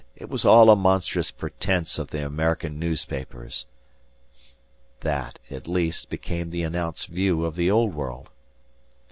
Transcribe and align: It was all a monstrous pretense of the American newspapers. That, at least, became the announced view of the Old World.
It 0.15 0.29
was 0.31 0.45
all 0.47 0.71
a 0.71 0.75
monstrous 0.75 1.29
pretense 1.29 1.99
of 1.99 2.09
the 2.09 2.25
American 2.25 2.79
newspapers. 2.79 3.67
That, 5.01 5.37
at 5.51 5.67
least, 5.67 6.09
became 6.09 6.49
the 6.49 6.63
announced 6.63 7.05
view 7.05 7.45
of 7.45 7.53
the 7.53 7.69
Old 7.69 7.93
World. 7.93 8.31